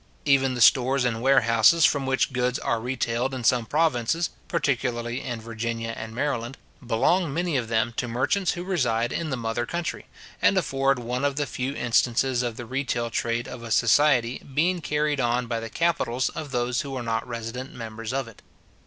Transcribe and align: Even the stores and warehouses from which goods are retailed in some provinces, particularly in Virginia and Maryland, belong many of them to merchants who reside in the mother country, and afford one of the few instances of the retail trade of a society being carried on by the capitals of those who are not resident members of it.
Even 0.25 0.55
the 0.55 0.61
stores 0.61 1.05
and 1.05 1.21
warehouses 1.21 1.85
from 1.85 2.07
which 2.07 2.33
goods 2.33 2.57
are 2.57 2.79
retailed 2.81 3.35
in 3.35 3.43
some 3.43 3.67
provinces, 3.67 4.31
particularly 4.47 5.21
in 5.21 5.39
Virginia 5.39 5.93
and 5.95 6.15
Maryland, 6.15 6.57
belong 6.83 7.31
many 7.31 7.55
of 7.55 7.67
them 7.67 7.93
to 7.97 8.07
merchants 8.07 8.53
who 8.53 8.63
reside 8.63 9.11
in 9.11 9.29
the 9.29 9.37
mother 9.37 9.67
country, 9.67 10.07
and 10.41 10.57
afford 10.57 10.97
one 10.97 11.23
of 11.23 11.35
the 11.35 11.45
few 11.45 11.75
instances 11.75 12.41
of 12.41 12.57
the 12.57 12.65
retail 12.65 13.11
trade 13.11 13.47
of 13.47 13.61
a 13.61 13.69
society 13.69 14.39
being 14.51 14.81
carried 14.81 15.19
on 15.19 15.45
by 15.45 15.59
the 15.59 15.69
capitals 15.69 16.29
of 16.29 16.49
those 16.49 16.81
who 16.81 16.95
are 16.95 17.03
not 17.03 17.27
resident 17.27 17.71
members 17.71 18.11
of 18.11 18.27
it. 18.27 18.41